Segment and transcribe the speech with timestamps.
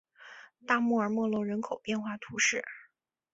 [0.65, 2.65] 大穆尔默隆人口变化图示